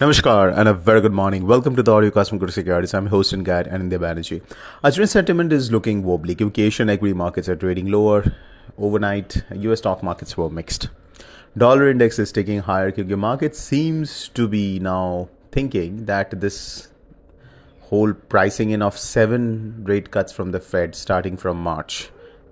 [0.00, 1.44] Namaskar and a very good morning.
[1.44, 2.94] Welcome to the audiocast from Kotak Securities.
[2.94, 4.40] I'm host and guide Anindya Banerjee.
[4.84, 6.36] Australian sentiment is looking wobbly.
[6.56, 8.32] Asian equity markets are trading lower.
[8.78, 10.88] Overnight, US stock markets were mixed.
[11.56, 12.92] Dollar index is taking higher.
[12.92, 16.92] The market seems to be now thinking that this
[17.88, 22.10] whole pricing in of seven rate cuts from the Fed starting from March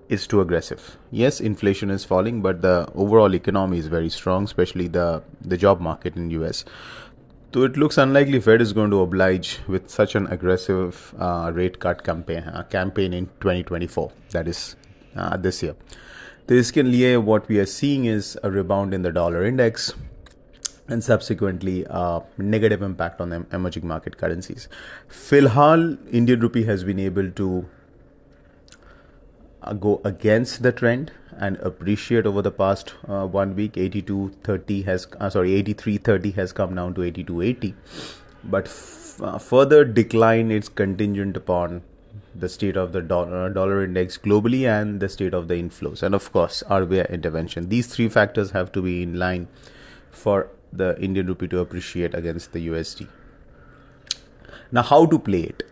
[0.09, 0.99] is too aggressive.
[1.13, 5.81] Yes, inflation is falling, but the overall economy is very strong, especially the the job
[5.81, 6.65] market in US.
[7.55, 11.79] So it looks unlikely Fed is going to oblige with such an aggressive uh, rate
[11.79, 14.13] cut campaign uh, campaign in 2024.
[14.33, 14.77] That is
[15.17, 15.75] uh, this year.
[16.49, 19.95] This can liye what we are seeing is a rebound in the dollar index
[20.89, 24.69] and subsequently a negative impact on the emerging market currencies.
[25.09, 27.67] Filhal, Indian rupee has been able to
[29.63, 35.07] uh, go against the trend and appreciate over the past uh, one week 82.30 has
[35.21, 37.75] uh, sorry 83.30 has come down to 82.80
[38.45, 41.83] but f- uh, further decline is contingent upon
[42.35, 46.03] the state of the dollar, dollar index globally and the state of the inflows.
[46.03, 47.71] And of course RBI intervention.
[47.71, 49.49] These three factors have to be in line
[50.11, 53.09] for the Indian rupee to appreciate against the USD
[54.73, 55.63] now how to play it?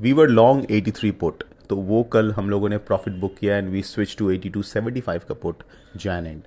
[0.00, 3.68] We were long 83 put तो वो कल हम लोगों ने profit book किया and
[3.70, 5.62] we switch to eighty two seventy five का put
[5.96, 6.42] Jain and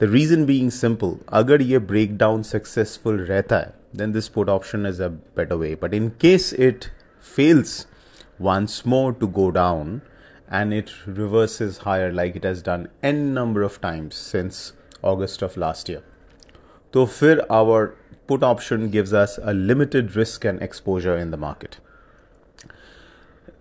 [0.00, 4.86] the reason being simple अगर ये ब्रेक डाउन सक्सेसफुल रहता है then this put option
[4.86, 6.84] is a better way but in case it
[7.24, 7.86] fails
[8.40, 10.00] once more to go down
[10.52, 14.72] and it reverse is higher like it has done an number of times since
[15.04, 16.02] August of last year
[16.94, 17.84] तो फिर our
[18.28, 21.74] put option gives us a limited risk and exposure in the market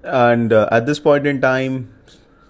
[0.05, 1.93] and uh, at this point in time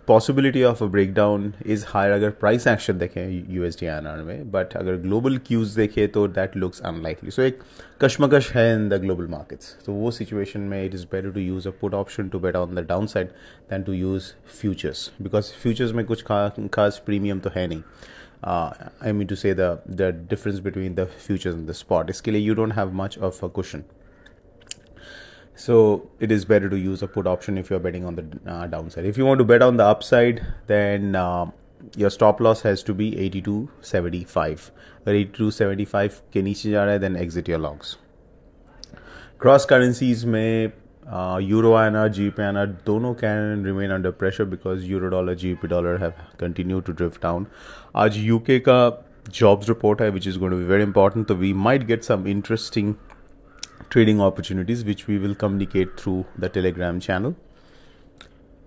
[0.07, 4.97] possibility of a breakdown is higher अगर price action देखें USD INR में but अगर
[5.03, 7.61] global cues देखें तो that looks unlikely so एक
[8.01, 11.67] कशमकश है in the global markets so वो situation में it is better to use
[11.67, 13.31] a put option to bet on the downside
[13.69, 17.83] than to use futures because futures में कुछ खास premium तो है नहीं
[18.43, 22.31] uh, I mean to say the the difference between the futures and the spot इसके
[22.31, 23.85] लिए you don't have much of a cushion
[25.55, 28.67] so it is better to use a put option if you're betting on the uh,
[28.67, 29.05] downside.
[29.05, 31.51] If you want to bet on the upside, then uh,
[31.97, 34.71] your stop loss has to be 82.75.
[35.05, 37.97] But 82.75 के नीचे जा रहा है then exit your logs.
[39.39, 40.73] Cross currencies में
[41.11, 45.99] uh, euro INR, GBP INR dono can remain under pressure because euro dollar, GBP dollar
[45.99, 47.47] have continued to drift down.
[47.95, 48.81] आज UK का
[49.41, 51.29] jobs report है which is going to be very important.
[51.29, 52.97] So we might get some interesting
[53.96, 57.34] trading opportunities, which we will communicate through the Telegram channel.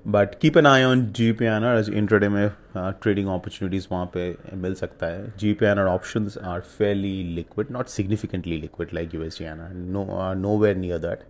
[0.06, 3.86] But keep an eye on GBPINR as intraday mein, uh, trading opportunities.
[3.88, 11.24] GBPINR options are fairly liquid, not significantly liquid like USDINR, no, uh, nowhere near that.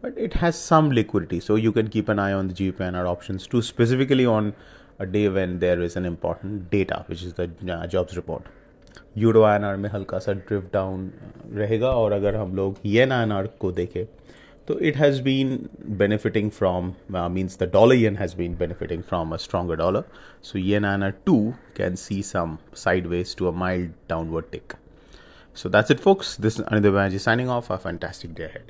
[0.00, 3.46] But it has some liquidity, so you can keep an eye on the GBPINR options
[3.46, 4.54] too, specifically on
[4.98, 8.46] a day when there is an important data, which is the uh, jobs report.
[9.18, 11.10] Euro N R में हल्का सा drift down
[11.52, 14.04] रहेगा और अगर हम लोग येन N R को देखें
[14.68, 15.58] तो it has been
[15.98, 16.92] benefiting from
[17.32, 20.04] means the dollar yen has been benefiting from a stronger dollar
[20.42, 21.38] so yen INR too
[21.76, 22.56] can see some
[23.06, 24.72] sideways to a mild downward tick
[25.56, 28.52] so that's it folks this is Anindya signing off a fantastic day.